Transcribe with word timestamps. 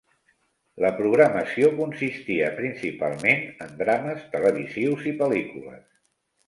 La 0.85 0.89
programació 1.01 1.69
consistia 1.81 2.49
principalment 2.63 3.47
en 3.67 3.79
drames 3.85 4.27
televisius 4.35 5.09
i 5.13 5.19
pel·lícules. 5.23 5.89